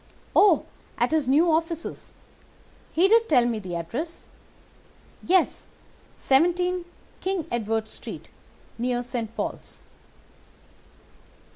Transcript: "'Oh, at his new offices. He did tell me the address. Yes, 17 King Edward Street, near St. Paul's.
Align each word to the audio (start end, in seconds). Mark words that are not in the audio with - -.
"'Oh, 0.35 0.65
at 0.97 1.11
his 1.11 1.29
new 1.29 1.51
offices. 1.51 2.15
He 2.91 3.07
did 3.07 3.29
tell 3.29 3.45
me 3.45 3.59
the 3.59 3.75
address. 3.75 4.25
Yes, 5.23 5.67
17 6.15 6.85
King 7.19 7.45
Edward 7.51 7.87
Street, 7.87 8.29
near 8.79 9.03
St. 9.03 9.35
Paul's. 9.35 9.81